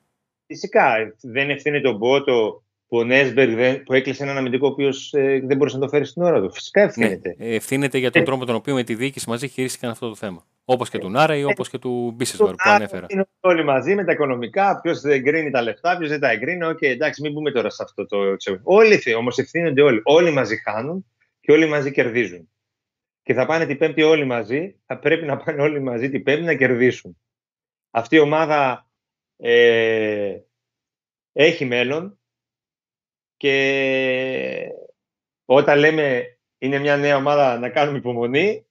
[0.47, 1.15] Φυσικά.
[1.23, 5.57] Δεν ευθύνεται τον Μπότο που ο Νέσμπεργκ που έκλεισε έναν αμυντικό ο οποίος ε, δεν
[5.57, 6.53] μπορούσε να το φέρει στην ώρα του.
[6.53, 7.35] Φυσικά ευθύνεται.
[7.38, 10.09] Ναι, ευθύνεται για τον ε, τρόπο με τον οποίο με τη διοίκηση μαζί χειρίστηκαν αυτό
[10.09, 10.47] το θέμα.
[10.64, 13.07] Όπως και του Νάρεϊ ή όπως και του Μπίσεσβαρ που ανέφερα.
[13.09, 16.64] Είναι όλοι μαζί με τα οικονομικά, ποιος δεν εγκρίνει τα λεφτά, ποιος δεν τα εγκρίνει.
[16.64, 20.01] OK, okay, εντάξει, μην μπούμε τώρα σε αυτό το Όλοι όμως ευθύνονται όλοι.
[20.05, 21.07] Όλοι μαζί χάνουν
[21.40, 22.48] και όλοι μαζί κερδίζουν.
[23.22, 26.44] Και θα πάνε την Πέμπτη όλοι μαζί, θα πρέπει να πάνε όλοι μαζί την Πέμπτη
[26.44, 27.16] να κερδίσουν.
[27.90, 28.88] Αυτή η ομάδα
[29.37, 30.37] ε,
[31.33, 32.18] έχει μέλλον
[33.37, 34.68] και
[35.44, 38.66] όταν λέμε είναι μια νέα ομάδα να κάνουμε υπομονή,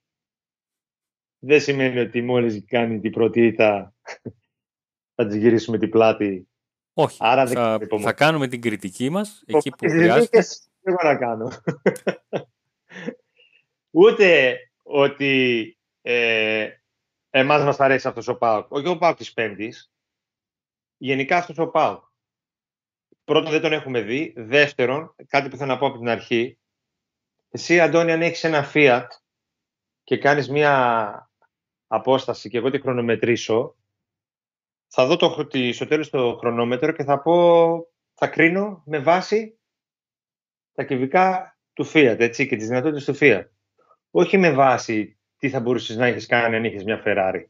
[1.43, 3.93] δεν σημαίνει ότι μόλις κάνει την πρώτη ήττα
[5.15, 6.47] θα της γυρίσουμε την πλάτη.
[6.93, 10.45] Όχι, Άρα θα, θα κάνουμε την κριτική μας εκεί που χρειάζεται.
[10.83, 11.51] Εγώ να κάνω.
[13.89, 16.69] Ούτε ότι ε,
[17.29, 18.71] εμάς μας αρέσει αυτός ο ΠΑΟΚ.
[18.71, 19.91] Όχι ο ΠΑΟΚ της Πέμπτης.
[20.97, 22.03] Γενικά αυτός ο ΠΑΟΚ.
[23.23, 24.33] Πρώτον, δεν τον έχουμε δει.
[24.37, 26.59] Δεύτερον, κάτι που θέλω να πω από την αρχή.
[27.49, 29.07] Εσύ, Αντώνη, αν έχεις ένα Fiat
[30.03, 31.30] και κάνεις μία
[31.93, 33.75] απόσταση και εγώ τη χρονομετρήσω,
[34.87, 39.59] θα δω το, στο τέλος το χρονόμετρο και θα πω, θα κρίνω με βάση
[40.73, 43.45] τα κυβικά του Fiat, έτσι, και τις δυνατότητες του Fiat.
[44.11, 47.45] Όχι με βάση τι θα μπορούσες να έχεις κάνει αν είχες μια Ferrari.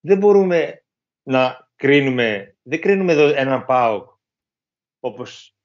[0.00, 0.84] Δεν μπορούμε
[1.22, 4.10] να κρίνουμε, δεν κρίνουμε εδώ έναν ΠΑΟΚ
[5.00, 5.56] όπως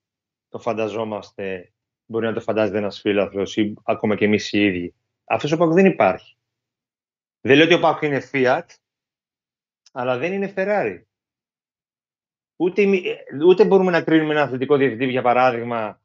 [0.50, 1.74] το φανταζόμαστε,
[2.06, 4.96] μπορεί να το φαντάζεται ένας φίλαθλος ή ακόμα και εμείς οι ίδιοι.
[5.34, 6.38] Αυτός ο ΠΑΟΚ δεν υπάρχει.
[7.42, 8.66] Δεν λέω ότι ο ΠΑΟΚ είναι Fiat,
[9.92, 11.02] αλλά δεν είναι Ferrari.
[12.56, 12.84] Ούτε,
[13.48, 16.02] ούτε μπορούμε να κρίνουμε ένα αθλητικό διευθυντή, για παράδειγμα,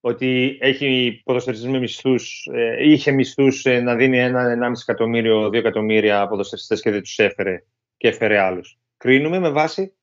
[0.00, 5.52] ότι έχει ποδοσφαιριστές με μισθούς, ε, είχε μισθούς ε, να δίνει ένα, 1,5 εκατομμύριο, 2
[5.54, 7.64] εκατομμύρια ποδοσφαιριστές και δεν τους έφερε
[7.96, 8.78] και έφερε άλλους.
[8.96, 9.96] Κρίνουμε με βάση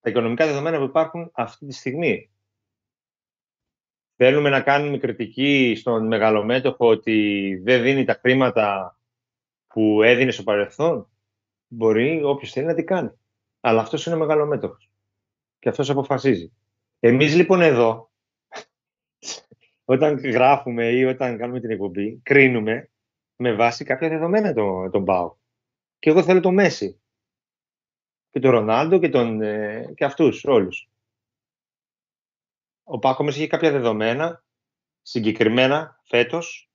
[0.00, 2.30] τα οικονομικά δεδομένα που υπάρχουν αυτή τη στιγμή.
[4.20, 8.96] Θέλουμε να κάνουμε κριτική στον μεγαλομέτωχο ότι δεν δίνει τα χρήματα
[9.66, 11.08] που έδινε στο παρελθόν.
[11.68, 13.10] Μπορεί όποιος θέλει να την κάνει.
[13.60, 14.90] Αλλά αυτός είναι ο μεγαλομέτωχος.
[15.58, 16.52] Και αυτός αποφασίζει.
[17.00, 18.10] Εμείς λοιπόν εδώ,
[19.84, 22.90] όταν γράφουμε ή όταν κάνουμε την εκπομπή, κρίνουμε
[23.36, 25.36] με βάση κάποια δεδομένα τον, τον ΠΑΟ.
[25.98, 27.00] Και εγώ θέλω τον Μέση.
[28.30, 30.88] Και τον Ρονάλντο και, τον, ε, και αυτούς όλους.
[32.90, 34.44] Ο Πάκο είχε κάποια δεδομένα
[35.02, 36.70] συγκεκριμένα φέτος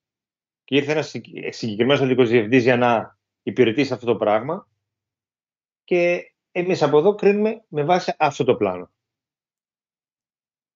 [0.64, 1.10] και ήρθε ένας
[1.50, 4.68] συγκεκριμένος αθλητικός διευθυντής για να υπηρετήσει αυτό το πράγμα
[5.84, 8.92] και εμείς από εδώ κρίνουμε με βάση αυτό το πλάνο.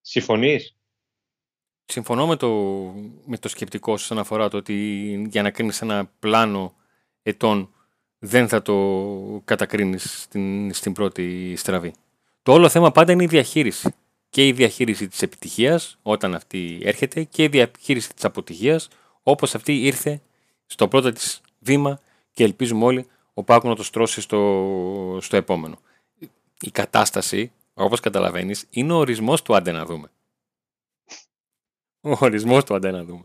[0.01, 0.77] Συμφωνείς;
[1.85, 2.49] Συμφωνώ με το,
[3.25, 4.73] με το σκεπτικό όσον αφορά το ότι
[5.29, 6.75] για να κρίνεις ένα πλάνο
[7.21, 7.73] ετών
[8.19, 11.93] δεν θα το κατακρίνεις στην, στην πρώτη στραβή.
[12.41, 13.95] Το όλο θέμα πάντα είναι η διαχείριση.
[14.29, 18.87] Και η διαχείριση της επιτυχίας όταν αυτή έρχεται και η διαχείριση της αποτυχίας
[19.23, 20.21] όπως αυτή ήρθε
[20.65, 21.99] στο πρώτο της βήμα
[22.31, 25.79] και ελπίζουμε όλοι ο Πάκου να το στρώσει στο, στο επόμενο.
[26.59, 30.11] Η κατάσταση, όπως καταλαβαίνεις, είναι ο ορισμός του άντε να δούμε.
[32.01, 33.23] Ο ορισμός του άντε να δούμε.